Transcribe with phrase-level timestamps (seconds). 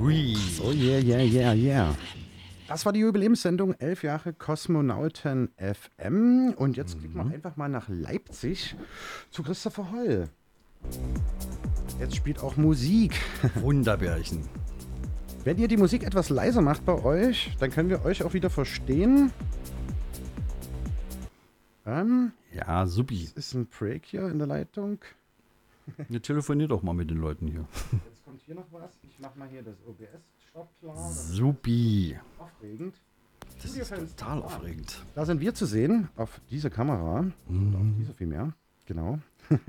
[0.00, 0.36] Hui.
[0.62, 1.94] Oh yeah, yeah, yeah, yeah.
[2.68, 6.54] Das war die Jubiläumssendung, elf Jahre Kosmonauten FM.
[6.56, 8.76] Und jetzt klicken wir einfach mal nach Leipzig
[9.30, 10.28] zu Christopher Holl.
[11.98, 13.20] Jetzt spielt auch Musik.
[13.56, 14.48] Wunderbärchen.
[15.44, 18.50] Wenn ihr die Musik etwas leiser macht bei euch, dann können wir euch auch wieder
[18.50, 19.32] verstehen.
[21.86, 23.24] Ähm, Ja, supi.
[23.24, 24.98] es ist ein Break hier in der Leitung.
[26.08, 27.64] Ja, telefonier doch mal mit den Leuten hier.
[28.50, 28.90] Hier noch was.
[29.04, 31.12] Ich mach mal hier das OBS-Stopp klar.
[31.12, 32.18] Supi.
[32.36, 32.96] aufregend.
[33.62, 35.04] Das ist total aufregend.
[35.14, 37.30] Da sind wir zu sehen auf dieser Kamera.
[37.48, 38.52] Oder auf dieser vielmehr.
[38.86, 39.20] Genau.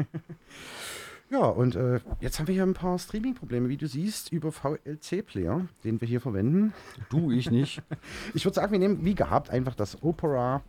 [1.29, 5.67] ja, und äh, jetzt haben wir hier ein paar Streaming-Probleme, wie du siehst, über VLC-Player,
[5.83, 6.73] den wir hier verwenden.
[7.11, 7.83] Du, ich nicht.
[8.33, 10.63] Ich würde sagen, wir nehmen wie gehabt einfach das Opera.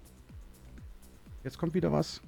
[1.44, 2.20] Jetzt kommt wieder was.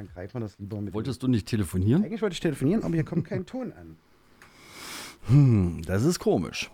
[0.00, 0.94] Dann greifen wir das lieber mit.
[0.94, 2.02] Wolltest du nicht telefonieren?
[2.02, 3.96] Eigentlich wollte ich telefonieren, aber hier kommt kein Ton an.
[5.26, 6.70] Hm, das ist komisch.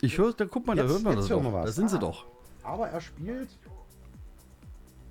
[0.00, 1.52] Ich höre, da guck mal, da Jetzt- hören wir jetzt das hören doch.
[1.54, 1.64] was.
[1.66, 2.00] Da sind sie Ah.
[2.00, 2.24] doch.
[2.62, 3.48] Aber er spielt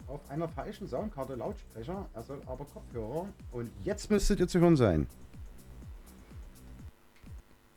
[0.08, 2.08] auf einer falschen Soundkarte Lautsprecher.
[2.14, 3.28] Er soll aber Kopfhörer.
[3.52, 5.08] Und jetzt müsstet ihr zu hören sein.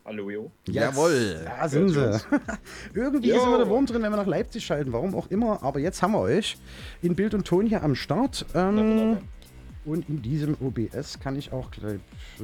[0.07, 0.53] Hallo, Jo.
[0.69, 1.41] Jawohl.
[1.45, 2.21] Da sind sie.
[2.95, 3.37] Irgendwie Jo.
[3.39, 4.93] ist immer der Wurm drin, wenn wir nach Leipzig schalten.
[4.93, 5.61] Warum auch immer.
[5.65, 6.57] Aber jetzt haben wir euch
[7.03, 8.47] in Bild und Ton hier am Start.
[8.55, 9.19] Ähm, Wunderbar.
[9.85, 11.99] und in diesem OBS kann ich auch gleich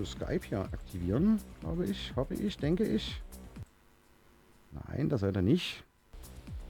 [0.05, 1.39] Skype hier aktivieren.
[1.61, 3.23] Glaube ich, hoffe ich, denke ich.
[4.89, 5.85] Nein, das seid ihr nicht.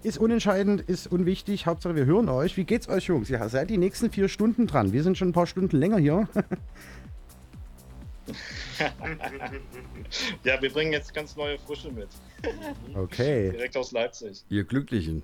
[0.02, 1.64] Ist unentscheidend, ist unwichtig.
[1.64, 2.58] Hauptsache, wir hören euch.
[2.58, 3.30] Wie geht's euch, Jungs?
[3.30, 4.92] Ihr seid die nächsten vier Stunden dran.
[4.92, 6.28] Wir sind schon ein paar Stunden länger hier.
[10.44, 12.08] Ja, wir bringen jetzt ganz neue Frische mit.
[12.94, 13.50] Okay.
[13.50, 14.44] Direkt aus Leipzig.
[14.48, 15.22] Ihr Glücklichen.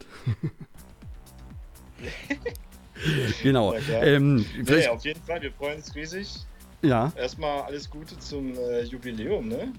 [3.42, 3.74] genau.
[3.74, 6.28] Ja, ähm, Nee, auf jeden Fall, wir freuen uns riesig.
[6.82, 7.12] ja.
[7.16, 9.72] Erstmal alles Gute zum äh, Jubiläum, ne?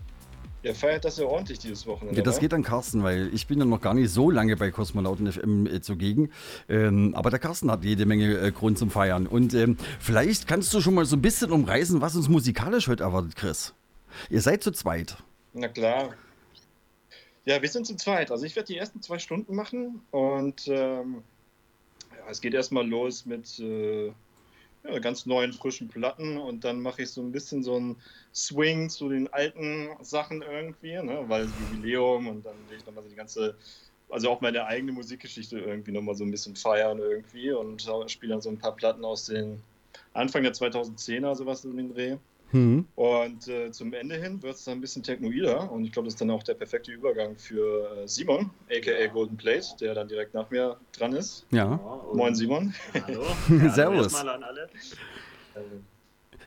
[0.62, 2.18] Ihr feiert das ja ordentlich dieses Wochenende.
[2.18, 2.40] Ja, das wa?
[2.42, 5.68] geht an Carsten, weil ich bin ja noch gar nicht so lange bei Kosmonauten FM
[5.68, 6.32] äh, zugegen.
[6.68, 9.26] Ähm, aber der Carsten hat jede Menge äh, Grund zum Feiern.
[9.26, 13.04] Und ähm, vielleicht kannst du schon mal so ein bisschen umreißen, was uns musikalisch heute
[13.04, 13.74] erwartet, Chris.
[14.30, 15.18] Ihr seid zu zweit.
[15.54, 16.14] Na klar.
[17.46, 18.30] Ja, wir sind zu zweit.
[18.30, 21.24] Also ich werde die ersten zwei Stunden machen und ähm,
[22.12, 24.12] ja, es geht erstmal los mit äh,
[24.84, 28.02] ja, ganz neuen, frischen Platten und dann mache ich so ein bisschen so einen
[28.34, 31.24] Swing zu den alten Sachen irgendwie, ne?
[31.28, 33.58] weil Jubiläum und dann will ich nochmal so die ganze,
[34.10, 38.42] also auch meine eigene Musikgeschichte irgendwie nochmal so ein bisschen feiern irgendwie und spiele dann
[38.42, 39.64] so ein paar Platten aus den
[40.14, 42.18] Anfang der 2010er, sowas in den Dreh.
[42.52, 42.86] Hm.
[42.96, 46.16] Und äh, zum Ende hin wird es dann ein bisschen technoider und ich glaube, das
[46.16, 50.34] ist dann auch der perfekte Übergang für äh, Simon, aka Golden Plate, der dann direkt
[50.34, 51.46] nach mir dran ist.
[51.52, 51.66] Ja.
[51.74, 52.74] und- Moin Simon.
[53.06, 53.24] Hallo.
[53.70, 54.14] Servus.
[54.14, 54.64] Erstmal an alle.
[55.56, 55.60] Äh,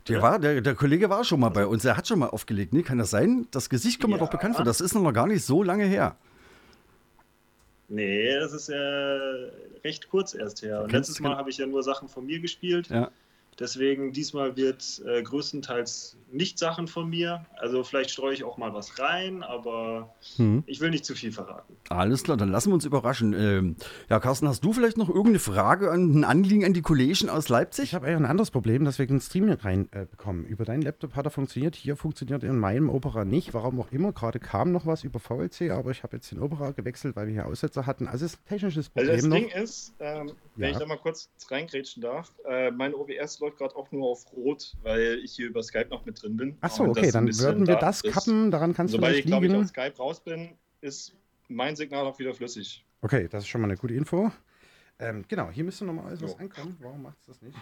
[0.09, 1.85] Der, war, der, der Kollege war schon mal bei uns.
[1.85, 2.73] Er hat schon mal aufgelegt.
[2.73, 3.47] Nee, kann das sein?
[3.53, 4.25] Das Gesicht kommt mir Ja.
[4.25, 4.65] doch bekannt vor.
[4.65, 6.17] Das ist noch gar nicht so lange her.
[7.89, 8.77] Nee, das ist äh,
[9.85, 10.83] recht kurz erst her.
[10.83, 12.89] Und letztes Mal habe ich ja nur Sachen von mir gespielt.
[12.89, 13.11] Ja.
[13.59, 17.45] Deswegen diesmal wird äh, größtenteils nicht Sachen von mir.
[17.59, 20.63] Also vielleicht streue ich auch mal was rein, aber Hm.
[20.67, 21.77] ich will nicht zu viel verraten.
[21.91, 23.35] Alles klar, dann lassen wir uns überraschen.
[23.35, 23.77] Ähm,
[24.09, 27.45] ja, Carsten, hast du vielleicht noch irgendeine Frage, an- ein Anliegen an die Kollegen aus
[27.45, 27.95] Ich Leipzig?
[27.95, 30.07] habe eigentlich ein anderes Problem, dass wir den Stream hier rein äh.
[30.49, 33.53] Über deinen Laptop hat er funktioniert, hier funktioniert in meinem Opera nicht.
[33.53, 36.71] Warum auch immer, gerade kam noch was über VLC, aber ich habe jetzt den Opera
[36.71, 38.07] gewechselt, weil wir hier Aussetzer hatten.
[38.09, 39.37] Also es ist ein technisches Also Problem das noch.
[39.37, 40.71] Ding ist, ähm, wenn Ja.
[40.71, 44.77] ich da mal kurz reingrätschen darf, äh, mein OBS läuft gerade auch nur auf Rot,
[44.83, 46.57] weil ich hier über Skype noch mit drin bin.
[46.61, 48.13] Achso, okay, dann würden wir da das ist.
[48.13, 49.63] kappen, daran kann es Sobald ich, vielleicht glaube ich, liegen.
[49.65, 51.15] aus Skype raus bin, ist
[51.49, 52.85] mein Signal auch wieder flüssig.
[53.03, 54.31] Okay, das ist schon mal eine gute Info.
[54.99, 56.39] Ähm, genau, hier müsste normalerweise was Jo.
[56.39, 56.77] ankommen.
[56.81, 57.59] Warum macht es das nicht?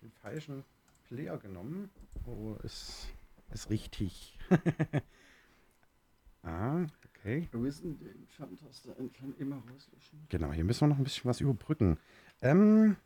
[0.00, 0.64] Den falschen
[1.08, 1.90] Player genommen.
[2.26, 3.08] Oh, ist,
[3.52, 4.38] ist richtig.
[6.42, 7.48] ah, okay.
[7.50, 10.26] Wir müssen die Entferntaste entfernen, immer rauslöschen.
[10.28, 11.98] Genau, hier müssen wir noch ein bisschen was überbrücken.
[12.40, 12.96] Ähm,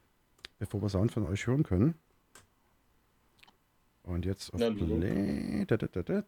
[0.59, 1.95] bevor wir Sound von euch hören können.
[4.03, 4.71] Und jetzt auf Na.
[4.71, 5.65] Play.
[5.67, 6.23] Da, da, da, da.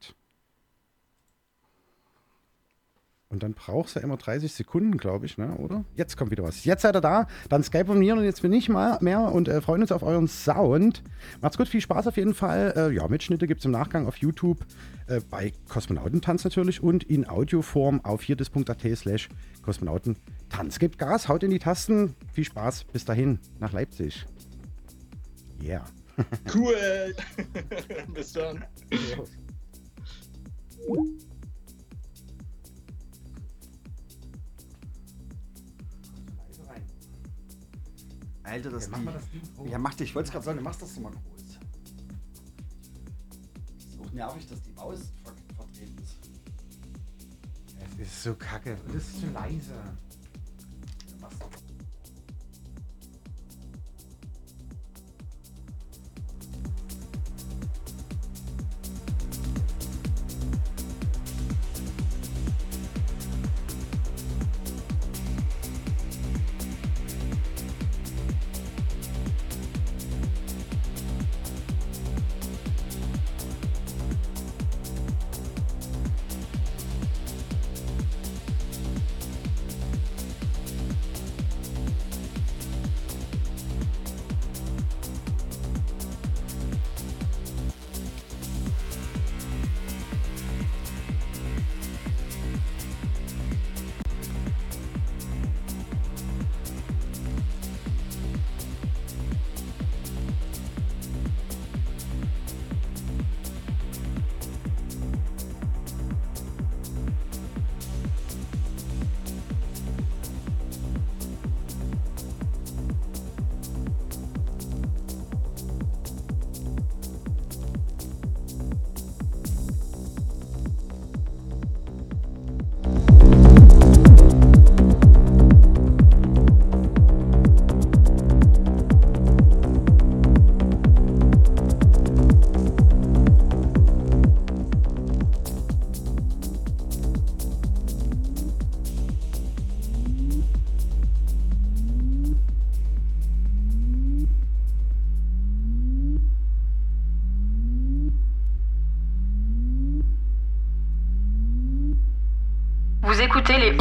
[3.30, 5.54] Und dann brauchst du immer 30 Sekunden, glaube ich, ne?
[5.59, 5.84] oder?
[5.94, 6.65] Jetzt kommt wieder was.
[6.65, 7.28] Jetzt seid ihr da.
[7.48, 10.03] Dann Skype und mir und jetzt bin ich mal mehr und äh, freuen uns auf
[10.03, 11.04] euren Sound.
[11.41, 12.74] Macht's gut, viel Spaß auf jeden Fall.
[12.77, 14.66] Äh, ja, Mitschnitte gibt es im Nachgang auf YouTube
[15.06, 19.28] äh, bei Kosmonautentanz natürlich und in Audioform auf viertes.at slash
[19.62, 20.80] Kosmonautentanz.
[20.80, 22.16] Gebt Gas, haut in die Tasten.
[22.32, 22.82] Viel Spaß.
[22.92, 24.27] Bis dahin nach Leipzig.
[25.62, 25.84] Yeah.
[26.53, 27.15] Cool!
[28.12, 28.65] Bis dann.
[38.42, 39.71] Alter, das, ja, Ding.
[39.71, 40.10] Ja, mach dich.
[40.10, 41.42] Ich wollte es gerade sagen, du machst das doch mal groß.
[43.78, 46.19] Ist auch nervig, dass die Maus ver vertreten ist.
[47.98, 48.77] Es ist so kacke.
[48.87, 49.72] Und es ist zu leise.
[49.72, 51.51] Ja, mach's doch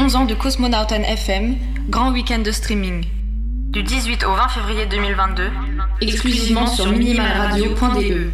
[0.10, 1.56] 11 ans de Cosmonauten FM,
[1.88, 3.06] grand week-end de streaming.
[3.70, 5.52] Du 18 au 20 février 2022,
[6.02, 8.32] exclusivement sur minimalradio.de.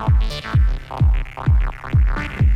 [0.00, 0.40] Thank
[2.40, 2.49] you.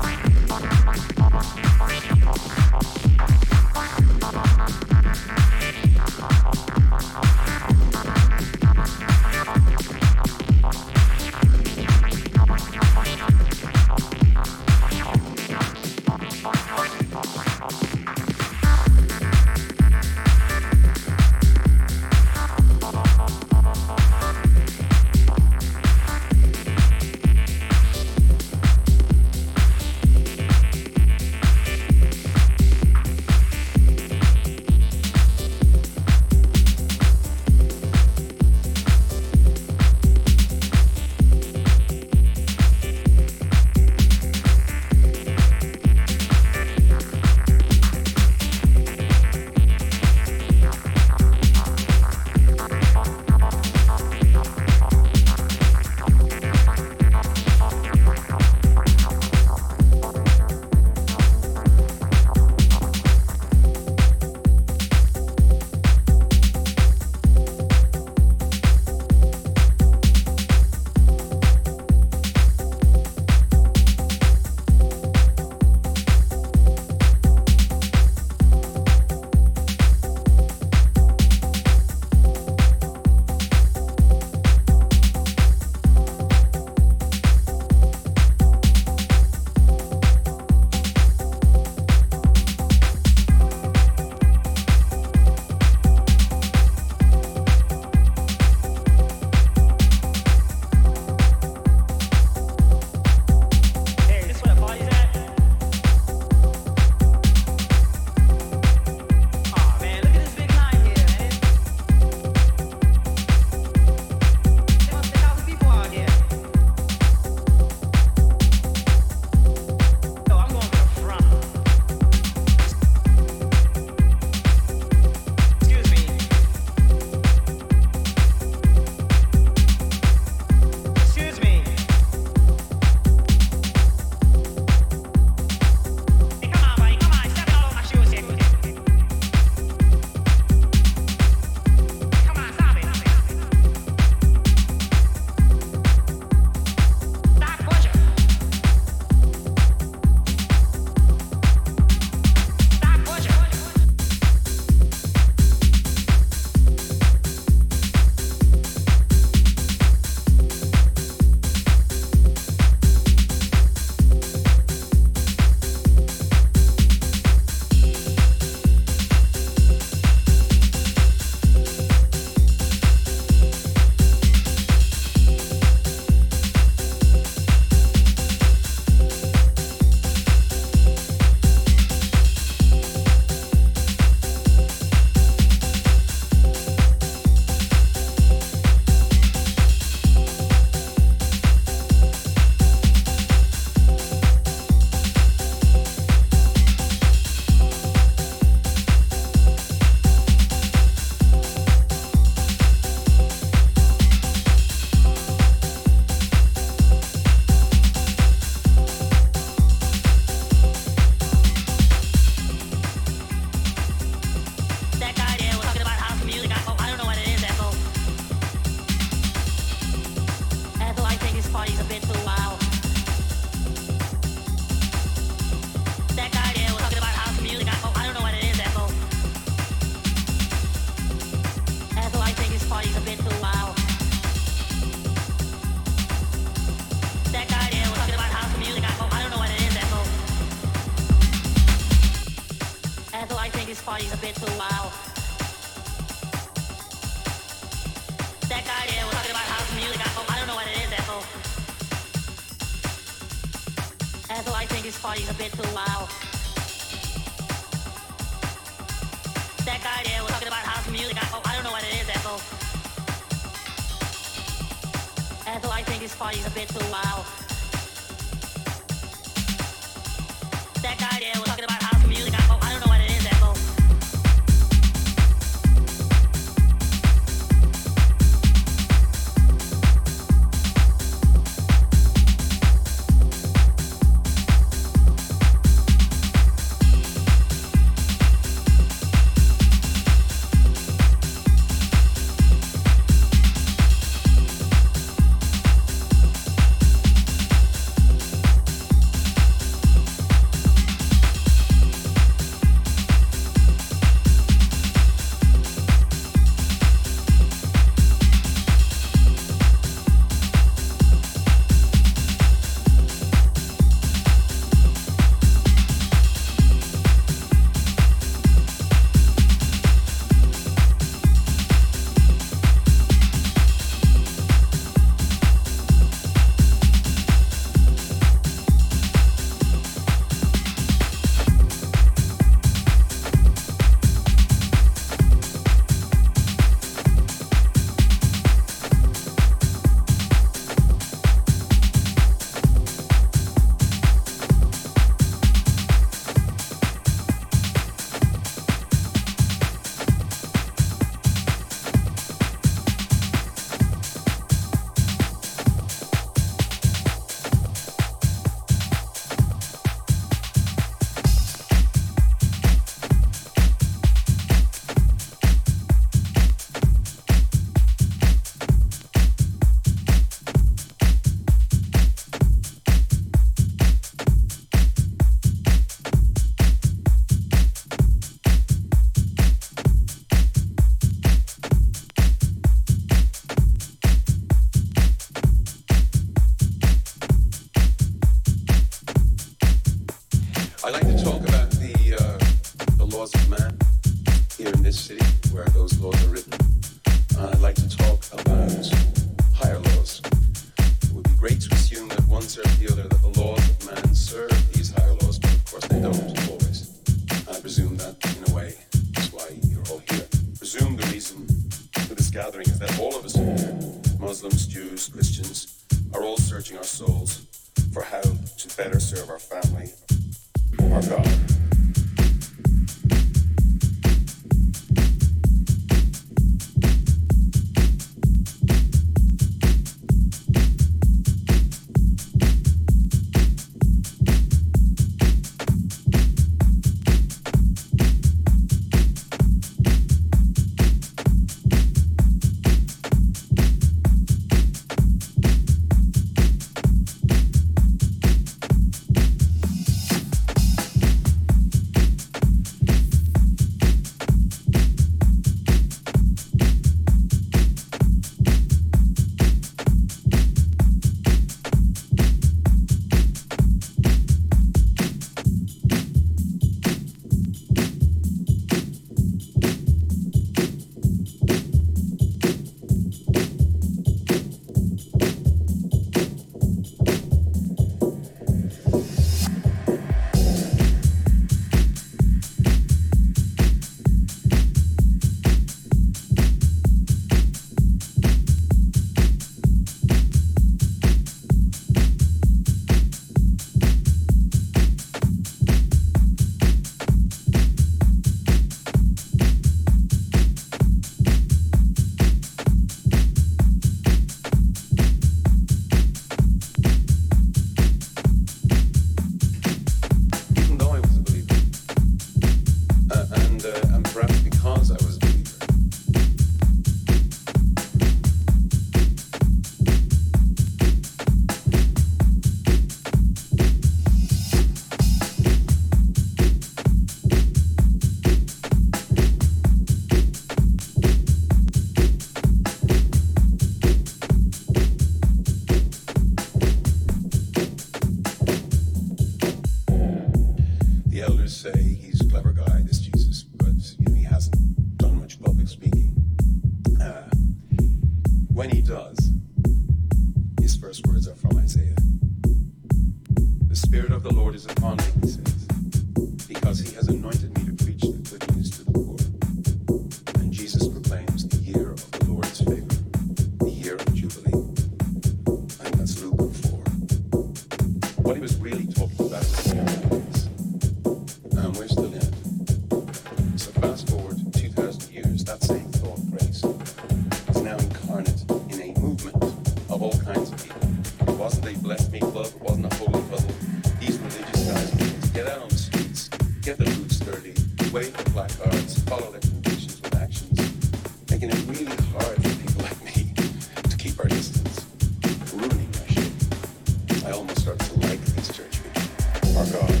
[599.61, 600.00] my God.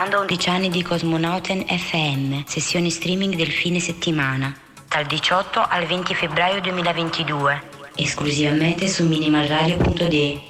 [0.00, 4.54] Ascoltando 11 anni di Cosmonauten FM, sessioni streaming del fine settimana,
[4.88, 7.62] dal 18 al 20 febbraio 2022,
[7.96, 10.49] esclusivamente su minimalradio.de.